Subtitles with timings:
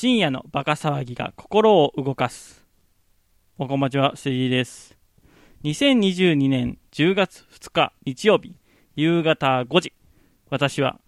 [0.00, 2.64] 深夜のバカ騒ぎが心を動かす。
[3.58, 4.96] おこんばちは、セジーです。
[5.64, 8.54] 2022年10月2日日曜日、
[8.96, 9.92] 夕方5時。
[10.48, 10.98] 私は、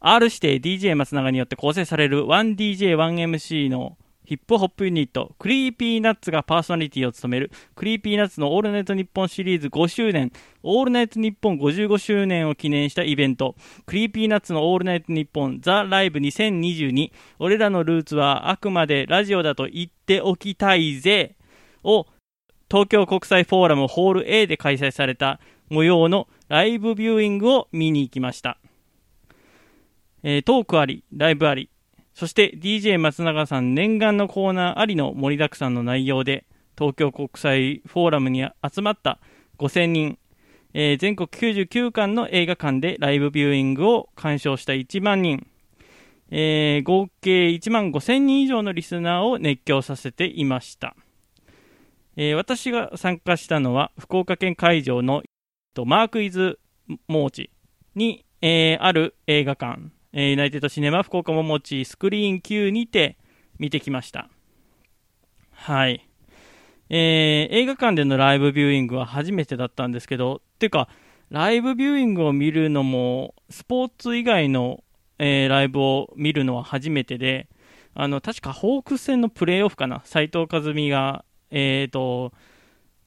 [0.00, 10.32] R 指定 DJ 松永によって構成される 1DJ1MC のヒップホップユニット、 Creepy Nuts がパーソナリティを務める、 Creepy Nuts のオールナイトニッポンシリーズ5周年、
[10.62, 13.54] オールナイトニッポン55周年を記念したイベント、
[13.84, 21.36] Creepy Nuts のオールナイトニッポンザ・ライブ2022、俺らのルーツはあくまでラジオだと言っておきたいぜ、
[21.82, 22.06] を、
[22.70, 25.38] 東京国際フォーラムホール A で開催された
[25.68, 28.58] 模様のライブビューイングを見に行きました。
[30.22, 31.68] えー、トークあり、ライブあり、
[32.14, 36.46] そして DJ 松永さん念願のコーナーありの盛りだくさんの内容で、
[36.78, 39.18] 東京国際フォーラムに集まった
[39.58, 40.18] 5000人、
[40.74, 45.46] えー、全国99巻の映画館でライブビューイングを鑑賞した1万人、
[46.30, 50.96] えー、合計1万5000人以上のリスナーを熱狂させていました。
[52.16, 55.22] えー、私が参加したのは、福岡県会場の
[55.84, 56.60] マークイズ
[57.08, 57.50] モーチ
[57.96, 59.90] に、えー、ある映画館。
[60.16, 63.18] えー、ユナイテッドシネマ福岡ももちスクリーン Q にて
[63.58, 64.28] 見てきました。
[65.50, 66.08] はい。
[66.88, 70.88] えー、映画館でのライブビューイングは初めてだったんですけど、っていうか、
[71.30, 74.84] ライブビューイングを見るのも、スポーツ以外の、
[75.18, 77.48] えー、ライブを見るのは初めてで、
[77.92, 82.32] あの、確かホークス戦のプレーオフかな、斎藤和美が、え、ー、と、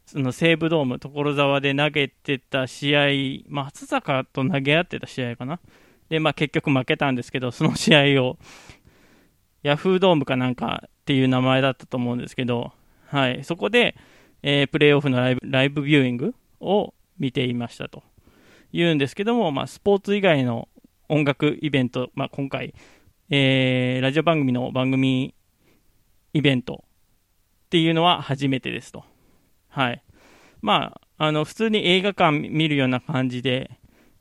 [0.06, 3.08] その西武ドーム、所沢で投げてた試合、
[3.48, 5.62] 松坂と投げ合ってた試合かな。
[6.10, 8.38] で、まあ、結局負けたんですけど、その試合を、
[9.64, 12.72] ヤフードームかなんかっていう名前だったと思うんですけど、
[13.08, 13.96] はい、そこで、
[14.44, 18.04] えー、プレーオフのライブライブビューイングを見ていましたと
[18.72, 20.70] いうんですけども、まあ、スポーツ以外の
[21.10, 22.74] 音楽イベント、まあ、今回、
[23.30, 25.34] えー、ラジオ番組の番組
[26.34, 26.84] イベント
[27.66, 29.04] っていうのは初めてですと。
[29.70, 30.04] はい。
[30.62, 33.72] まあ、あの、普通に映画館見るような感じで、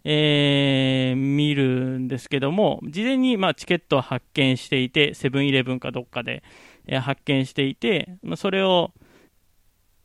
[0.08, 6.44] えー、見るんですけども、事前にまあチケットを発見していて、セブンイレブンかどっかで、
[6.86, 8.92] えー、発見していて、まあ、それを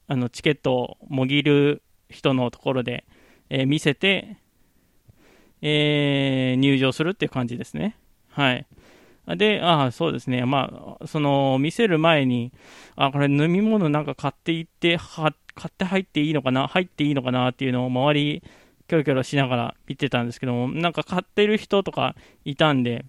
[0.08, 3.06] あのチケットをもぎる人のところで、
[3.52, 4.38] えー、見せて、
[5.62, 7.96] えー、入場するっていう感じですね。
[8.32, 8.66] はい。
[9.38, 10.48] で、ああ、そうですね。
[10.48, 12.52] まあ、その、見せる前に、
[12.96, 18.44] あ、これ飲み物なんか買っていって、は、買って入っていいのかな入っていいのかなっていうのを周り
[18.92, 22.14] キョロキョロしながら見てたんですけども、なんか買ってる人とか
[22.44, 23.06] いたんで、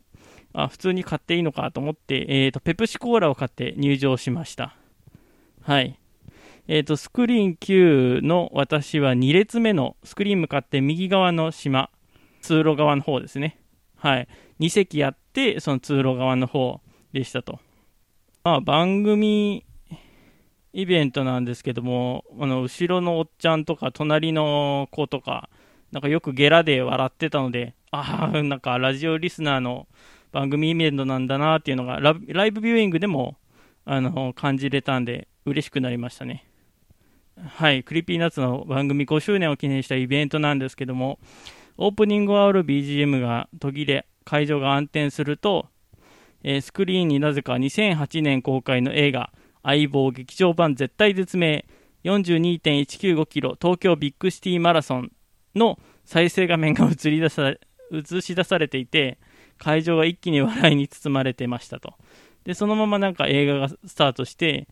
[0.53, 4.77] あ、普通に買っていいのかと思って、えっ、ー、と、ペプシコーラを買って入場しました。
[5.63, 5.99] はい。
[6.69, 11.91] えっ、ー、と、スクリーン9の私は2列目のスクリーン向かって右側の島、
[12.43, 13.59] 通路側の方ですね。
[13.97, 14.29] はい。
[14.61, 16.81] 2席やって、その通路側の方
[17.13, 17.59] でしたと。
[18.45, 19.65] まあ、番組
[20.73, 25.49] イベントなんですけども、あの、後ろのおっちゃんとか、隣の子とか、
[25.93, 29.87] なんかよくゲラで笑ってたので、ああ、なんかラジオリスナーの
[30.33, 33.37] 番組イベントなんだなっていうのがラ、ライブビューイングでも、
[33.85, 36.47] あの、感じれたんで、嬉しくなりましたね。
[37.37, 41.19] はい、 Creepy Nuts の番組5周年を記念したイベントなんですけども、
[41.77, 45.67] オープニングを煽る BGM が途切れ、会場が暗転すると、
[46.43, 49.31] えー、スクリーンになぜか2008年公開の映画、
[49.63, 51.67] 相棒劇場版絶体絶命
[52.05, 55.13] 42.195キロ東京ビッグシティマラソン
[55.55, 57.55] の再生画面が映り出さ
[57.93, 59.19] 映し出されていて、
[59.59, 61.95] 会場が一気に笑いに包まれてましたと。
[62.45, 64.67] で、そのままなんか映画がスタートして、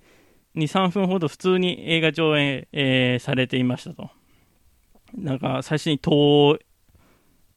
[0.56, 4.10] 2、3分ほど普通に映画上映、えー、されていましたと。
[5.14, 6.58] なんか最初に東、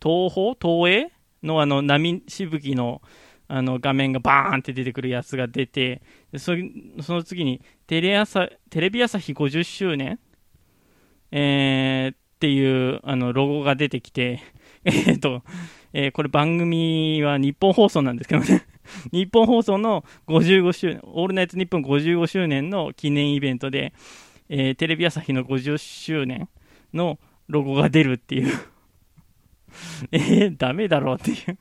[0.02, 0.56] 東宝？
[0.60, 1.12] 東映？
[1.44, 3.02] のあの波しぶきの
[3.48, 6.02] あの画面がバーンって出てくるやつが出て、
[6.38, 8.24] その次にテレ
[8.70, 10.20] テレビ朝日50周年、
[11.32, 14.42] えー、っていうあのロゴが出てきて、
[14.84, 15.44] えっと、
[15.94, 18.66] えー、これ番組は日本放送なんですけどね。
[19.14, 23.94] 日本放送の55周年、オールナイトニッポン55周年の記念イベントで、
[24.50, 26.50] えー、テレビ朝日の50周年
[26.94, 28.52] のロゴが出るっていう。
[30.12, 31.58] えー、ダメだろうっていう。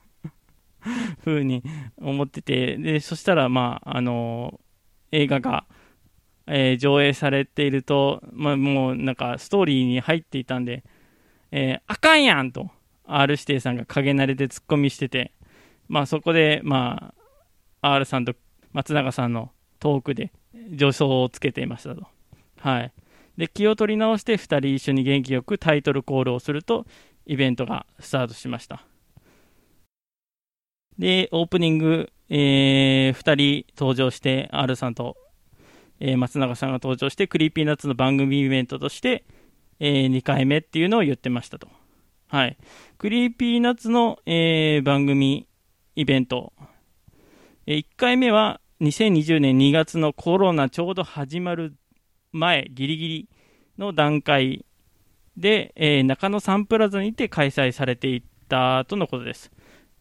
[1.25, 1.63] 風に
[1.97, 5.65] 思ってて、で、そしたら、まあ、あのー、映画が、
[6.47, 10.85] えー、上映されていると、まあ、もうなんかストーリーに入っていたんで、
[11.51, 12.71] えー、あかんやんと
[13.07, 15.33] R 指定さんが陰慣れでツッコミしてて、
[15.89, 17.13] まあ、そこで、ま
[17.81, 18.35] あ、R さんと
[18.73, 20.33] 松永さんのトークで
[20.71, 22.07] 助走をつけていましたと。
[22.59, 22.93] はい。
[23.37, 26.87] で、気を取り直して2人一緒に元気よくタイトルコールをすると、
[27.27, 28.85] イベントがスタートしました。
[30.99, 35.17] で、オープニング、えー、2人登場して、R さんと、
[36.05, 39.25] えー、松永さんが登場して、 Creepy Nuts の番組イベントとして、
[39.79, 41.69] えー、2回目っていうのを言ってましたと。
[42.27, 42.59] はい。
[42.99, 45.47] Creepy Nuts の、えー、番組
[45.95, 46.53] イベント。
[47.67, 51.77] えー、1回目は2020年2月のコロナちょうど始まる
[52.33, 53.29] 前、ギリギリ
[53.79, 54.67] の段階
[55.37, 59.53] で、えー、中野サンプラザにて開催されていたとのことです。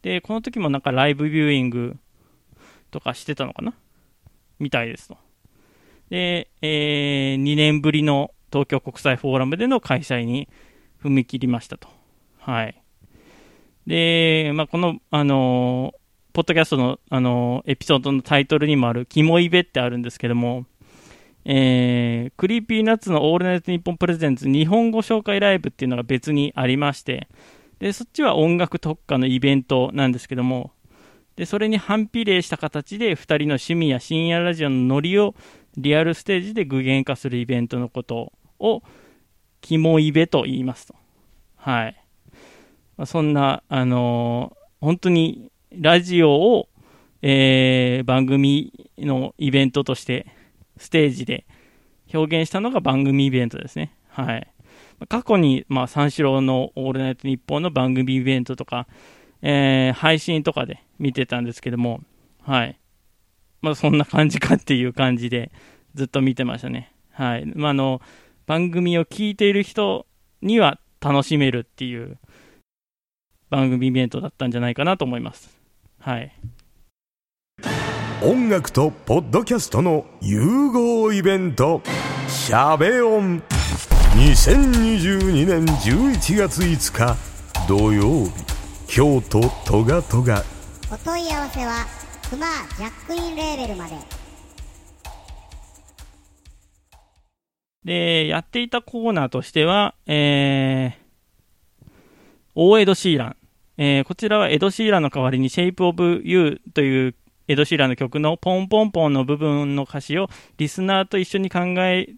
[0.02, 1.96] で、この時もなんかライブビューイング
[2.90, 3.76] とかしてたのかな？
[4.58, 5.18] みたいですと。
[6.12, 10.50] で、えー、2年ぶりの東京国際フォーラムでの開催に
[11.02, 11.88] 踏み切りましたと。
[12.38, 12.84] はい。
[13.88, 20.66] で、まあ、この、あのー、ポッドキャストの、あのー、エピソードのタイトルにもある、キモイベってあるんですけども、
[21.46, 27.30] えー、 Creepy Nuts のオールナイトニッポンプレゼンツ日本語紹介ライブっていうのが別にありまして、
[27.80, 30.72] で、そっちは音楽特化のイベントなんですけども、
[31.38, 35.34] で、それに反比例した形で2人の趣味や深夜ラジオのノリを
[35.78, 38.84] リアルステージで具現化するイベントのことを、
[39.62, 40.96] キモイベと言いますと。
[41.56, 42.04] はい。
[42.98, 46.68] まあ、そんな、あのー、本当にラジオを、
[47.22, 50.26] えー、番組のイベントとして
[50.78, 51.46] ステージで
[52.14, 53.96] 表現したのが番組イベントですね。
[54.10, 54.48] はい。
[55.08, 58.88] 過去に、まあ、三四郎のオールナイトニッポンの番組イベントとか、
[59.42, 62.02] えー、配信とかで見てたんですけども、
[62.42, 62.81] はい。
[63.62, 65.52] まあ、そんな感じかっていう感じで、
[65.94, 66.94] ずっと見てましたね。
[67.12, 67.46] はい。
[67.46, 68.02] まあ、あの、
[68.48, 70.08] 番組を聞いている人
[70.42, 72.18] には楽しめるっていう
[73.50, 75.58] 番組イベントだったんじゃないかなと思います。
[76.00, 76.32] はい。
[78.24, 81.82] 音楽とポッドキャストの融合イベント
[82.30, 83.42] 「シャベオン」
[84.14, 87.18] 2022年11月5日
[87.68, 88.32] 土曜日
[88.88, 90.44] 京都トガトガ
[90.92, 92.01] お問い合わせは
[92.32, 92.48] クマ
[92.78, 93.96] ジャックインレーベルまで。
[97.84, 101.92] でやっていたコーナーとしてはえー、
[102.56, 103.36] 大江戸シーラン。
[103.78, 107.16] えー、こちらはエド・シーランの代わりに Shape of You という
[107.50, 112.14] エド・シーランの曲のポンポンポンの部分の歌詞をリスナーと一緒に考え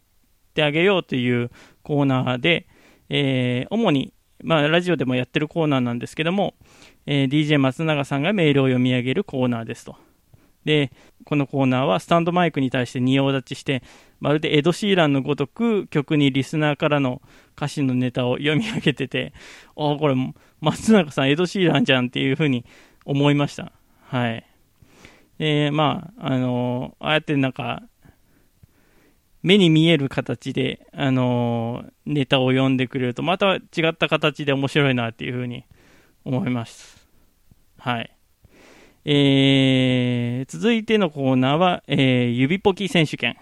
[0.53, 1.49] てあげようという
[1.81, 2.67] コーナーで、
[3.09, 4.13] えー、主に、
[4.43, 6.53] まあ、ラジオでもやってるコーナーなんですけども、
[7.05, 9.95] えー、DJ 松永さんがメールを読み上げるコーナーですと。
[10.65, 10.91] で、
[11.25, 13.83] このコーナーはスタンドマイクに対して仁王立ちして、
[14.19, 17.21] まるでエド・シーランのごとく曲にリスナーからの
[17.57, 19.33] 歌詞のネタを読み上げてて、
[19.75, 20.15] ああ、これ、
[20.61, 22.65] 松永さんエド・シーランじゃんっていうふうに
[23.05, 23.73] 思いました。
[24.03, 24.45] はい。
[25.37, 27.83] で、まあ、あのー、ああやってなんか、
[29.41, 35.65] 目に見える形で、あのー、ネタを読んでくれると、また違った形で面白いなっていうふうに
[36.23, 36.92] 思います。
[37.83, 38.15] はい。
[39.03, 43.35] えー、続いてのコーナーは、えー、指ポキ選手権。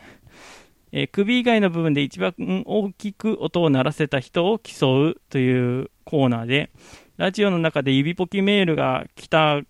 [0.92, 2.34] えー、首以外の部分で一番
[2.66, 6.72] 大きく音を鳴らせた人を競うというコーナーで、
[7.18, 9.62] ラジオの中で指ポキメールが来た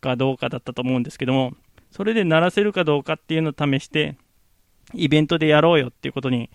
[0.00, 1.52] かどうかだったと思うんですけども、
[1.92, 4.16] それで鳴らせるかどうかっていうのを試して、
[4.94, 6.50] イベントでやろうよっていうことに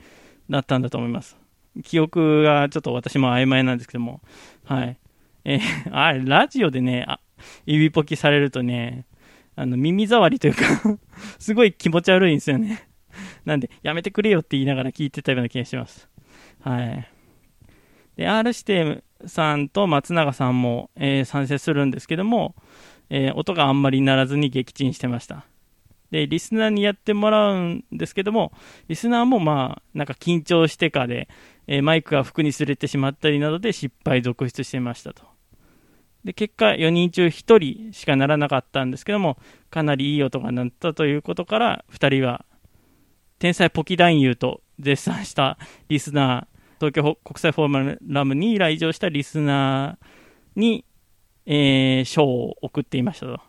[0.50, 1.38] なったんだと思います。
[1.86, 4.20] 記憶がちょっと私も曖昧なんですけども、
[4.66, 5.00] はい。
[5.46, 5.62] えー、
[5.96, 7.22] あれ、ラジオでね、あ
[7.66, 9.06] 指ポキされるとね、
[9.56, 10.98] あの、耳障りというか
[11.40, 12.88] すごい気持ち悪いんですよね
[13.46, 16.10] なんで、やめてくれよって言いながら聞いてたような気がします。
[16.62, 17.08] はい。
[18.16, 22.56] で、R 指定さんと松永さんも、えー、参戦するんですけども、
[23.10, 25.46] えー、音があんまりならずに撃沈してました。
[26.12, 28.52] で、リスナーにやってもらうんですけども、
[28.88, 31.28] リスナーもまあ、なんか緊張してかで、
[31.68, 35.33] えー、マイクが服に擦れてしまったりなどで失敗続出してましたと。
[36.24, 39.38] で、結果4人中1人しかならなかったんですけども、
[39.70, 42.46] かなりいい音が鳴ったということから、2人は、
[43.40, 45.58] 天才ポキ男優と絶賛した
[45.90, 50.86] リスナー、東京国際フォーマラムに来場したリスナーに、
[51.46, 53.40] えー、賞を送っていましたと。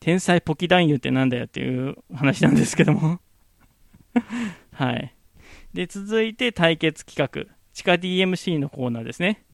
[0.00, 3.20] 天才ポキ男優ってなんだよっていう話なんですけども
[4.72, 5.14] はい。
[5.72, 7.54] で、続いて対決企画。
[7.72, 9.45] 地下 DMC のコーナーですね。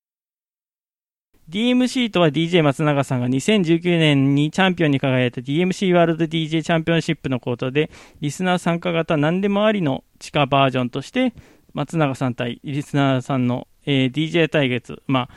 [1.53, 7.91] DMC とは DJ 松永さんが2019年にチャンピオンに輝いた DMC ワールド DJ チャンピオンシップのコートで、
[8.23, 11.35] リスナー参加型何でもありの地下バージョンとして、
[11.75, 15.29] 松永さん対リスナーさんの、えー、DJ 対決、まあ、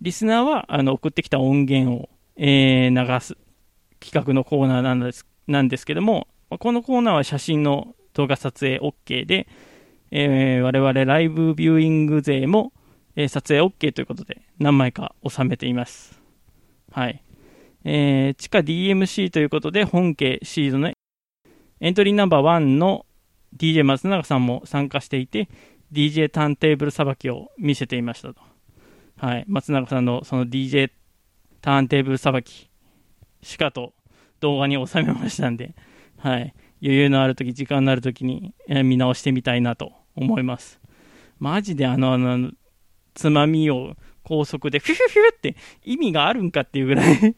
[0.00, 3.36] リスナーはあの送ってきた音源を、えー、流す
[4.00, 9.46] 企画のコーナーなんですなんですけども、このコーナーは写真の動画撮影 OK で、
[10.10, 12.72] えー、我々ライブビューイング勢も、
[13.14, 16.20] えー、撮影 OK ということで何枚か収めています。
[16.92, 17.24] はい。
[17.82, 20.92] えー、地下 DMC ということで、本家シードの
[21.80, 23.06] エントリーナンバー1の
[23.56, 25.48] DJ 松永さんも参加していて、
[25.92, 28.40] DJ ターンテーブルさばきを見せていましたと。
[29.16, 29.44] はい。
[29.48, 30.90] 松永さんのその DJ
[31.62, 32.70] ターンテーブルさばき、
[33.42, 33.94] しかと
[34.40, 35.74] 動画に収めましたんで、
[36.18, 36.54] はい。
[36.82, 40.78] 余裕のある時、時間のある時に、見直してみたいなと思います。
[41.38, 42.50] マジであの、あの、
[43.14, 43.96] つまみを
[44.30, 47.34] 高速でフィフィフィって意味があるんかっていうぐらい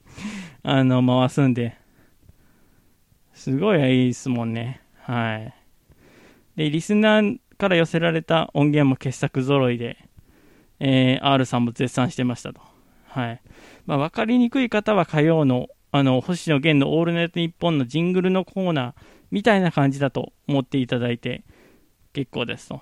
[0.64, 1.76] あの、回すんで、
[3.34, 4.80] すごいいいですもんね。
[5.02, 5.54] はい。
[6.56, 9.98] で、リスナーから寄せられた音源も傑作揃いで、
[10.78, 12.62] えー、R さんも絶賛してましたと。
[13.08, 13.42] はい。
[13.84, 18.94] まあ、わかりにくい方は火曜の、あの、星野源のオールナイトニッポンのジングルのコーナー
[19.30, 21.44] みたいな感じだと思っていただいて
[22.14, 22.80] 結構ですと。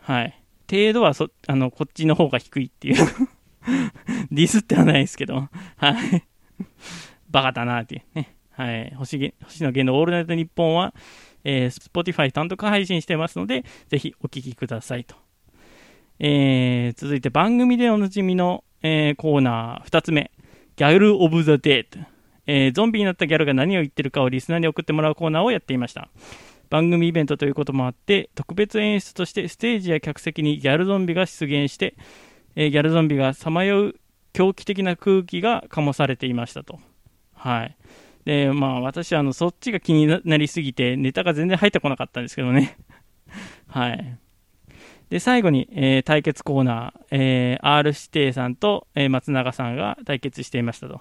[0.00, 0.42] はい。
[0.70, 2.96] 程度はそ、あの、こっちの方が低いっていう
[4.30, 6.24] ディスってはないですけど、はい。
[7.30, 8.36] バカだなっていうね。
[8.50, 8.94] はい。
[8.94, 10.94] 星星野源のオールナイトニッポンは、
[11.44, 15.16] えー、Spotify 単独配信してますので、ぜひお聴きくださいと。
[16.18, 20.30] えー、続いて番組でおなじみの、えー、コーナー2つ目。
[20.76, 21.98] ギャル・オブ・ザ・デート。
[22.46, 26.08] えー、ゾンビになったギャルが何を言ってるかをリスナーに送ってもらうコーナーをやっていました。
[26.70, 31.96] 番組イベントということもあって、特別演出としてステージや客席にギャルゾンビが出現して、
[32.54, 33.94] えー、ギャルゾンビがさまよう
[34.32, 36.78] 狂気的な空気が醸されていましたと。
[37.34, 37.76] はい。
[38.24, 42.76] で、まあ私はあの、そっちが気になりすぎて、ネタが全然入ってこなかったんですけどね。
[43.68, 44.18] はい。
[45.08, 51.00] で、最後に、えー、対決コーナー、えー、R 指定さんと、えー、松永さんが対決していましたと。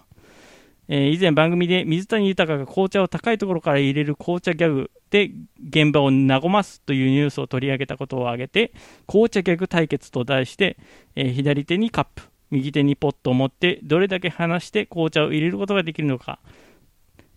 [0.88, 5.32] えー、以前番組で水谷豊が紅茶を高いところから入れる紅茶ギャグで
[5.68, 8.74] 現場を和ますというニュースを取り上げたことを挙げて、
[9.08, 10.78] 紅茶ギャグ対決と題して、
[11.16, 16.40] えー、左手にカップ、右手にポットを持ってどれだけ離して紅茶を入れることができるのか、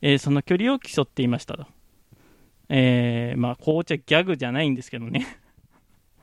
[0.03, 1.67] えー、その距離を競っていましたと。
[2.69, 5.27] え、まあ紅茶ギャグじゃないんですけどね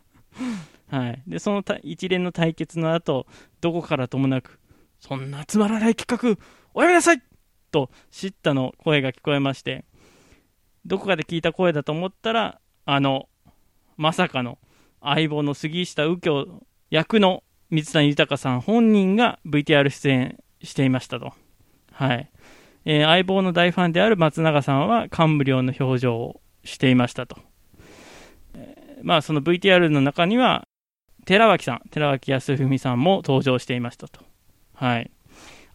[0.88, 1.24] はい。
[1.28, 3.26] で、その一連の対決の後、
[3.62, 4.60] どこからともなく、
[5.00, 6.42] そんなつまらない企画、
[6.78, 7.22] おやめなさい
[7.72, 9.86] と、シッタの声が聞こえまして、
[10.86, 13.30] どこかで聞いた声だと思ったら、あの、
[13.96, 14.60] まさかの
[15.02, 21.32] 相棒の杉下右京役の水谷豊さん本人が VTR 出演していましたと。
[21.94, 22.30] はい。
[22.84, 27.38] えー、相棒の大ファンである松永さんは感無量の表情をしていましたと。
[28.54, 30.68] えー、まあ、その VTR の中には、
[31.26, 34.20] 寺脇さん、寺脇康文さんも登場していましたと。
[34.74, 35.10] はい。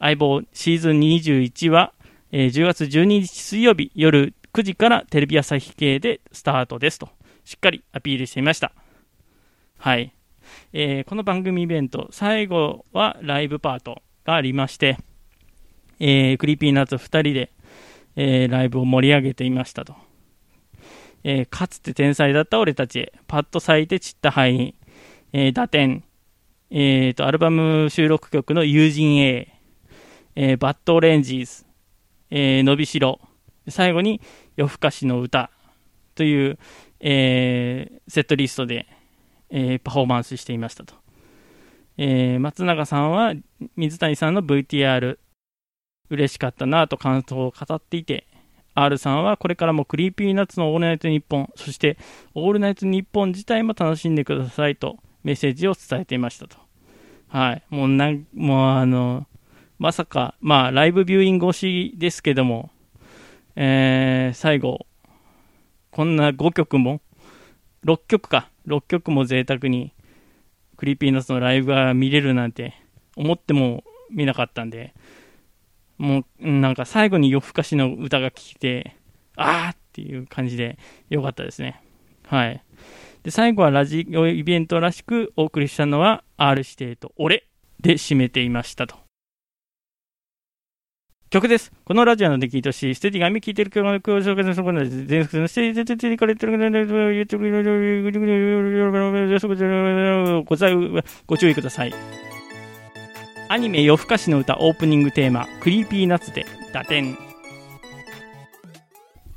[0.01, 1.93] 相棒シーズン21は、
[2.33, 7.11] えー、10月12日水曜日夜9時からテレビ朝日系でスタートですと、
[7.45, 8.73] しっかりアピールしていました。
[9.77, 10.13] はい。
[10.73, 14.97] えー、この番組イベント、最後はライブパートがありまして、
[16.01, 17.53] えー、 Creepy Nuts 2人で、
[18.17, 19.95] えー、ライブを盛り上げていましたと。
[21.25, 24.75] えー、かつて天才だった俺たちへ、パッと咲いて散って灰に、
[25.35, 26.05] えー、堕天、
[26.71, 29.60] えーと、アルバム収録曲の友人 A、
[30.43, 31.67] えー、 Bad Orangez、
[32.31, 33.21] えー、のびしろ、
[33.69, 34.23] 最後に
[34.57, 35.51] よふかしのうた
[36.15, 36.59] という、
[36.99, 38.87] えー、セットリストで、
[39.51, 40.95] えー、パフォーマンスしていましたと。
[41.99, 43.35] えー、松永さんは
[43.77, 45.19] 水谷さんの VTR
[46.09, 48.27] 嬉しかったなと感想を語っていて、
[48.75, 51.99] R さんはこれからも Creepy Nuts のオールナイトニッポン、そして
[52.35, 56.57] オールナイトニッポン自体も楽しんでくださいとメッセージを伝えていましたと。
[57.29, 57.63] はい。
[57.69, 59.27] もうなん、もうあの、
[59.81, 62.69] まさか、まあ、ライブビューイング越しですけども、
[63.57, 64.87] えー、最後、
[65.91, 67.01] こんな5曲も、
[67.87, 69.95] 6曲か、6曲も贅沢に、
[70.77, 72.75] Creepy Nuts のライブが見れるなんて、
[73.17, 74.93] 思っても見なかったんで、
[75.97, 78.99] もう、なんか最後に夜更かしの歌が聴いて、
[79.35, 81.83] あーっていう感じで、よかったですね。
[82.27, 82.63] はい。
[83.23, 87.47] で、最後はラジオイベントらしくお送りしたのは、R 指定と俺
[87.81, 89.00] で締めていましたと。
[91.31, 91.71] 曲です。
[91.85, 96.51] このラジオの出来とし、ステディが網聞いてる曲の紹介することで、全国のステディで出てかれてる
[100.45, 100.75] ござい、
[101.29, 101.95] ご注意ください。
[103.49, 107.17] アニメ夜更かしの歌オープニングテーマ、クリーピーナッツで、打点。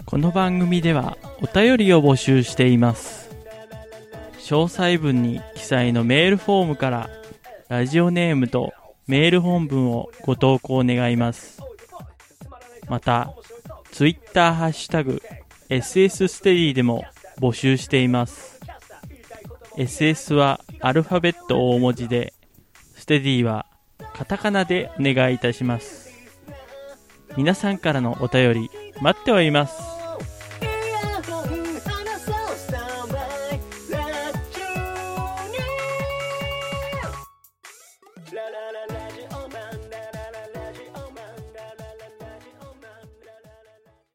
[0.05, 3.29] この番組では、お便りを募集しています。
[4.39, 7.09] 詳細文に記載のメールフォームから、
[7.69, 8.73] ラジオネームと
[9.05, 11.62] メール本文をご投稿願います。
[12.87, 13.33] また、
[13.91, 15.21] ツイッターハッシュタグ、
[15.69, 17.03] SS ステディでも
[17.39, 18.59] 募集しています。
[19.77, 22.33] SS はアルファベット大文字で、
[22.95, 23.65] ステディは
[24.13, 26.13] カタカナでお願いいたします。
[27.35, 28.69] 皆さんからのお便り
[29.01, 29.92] 待っております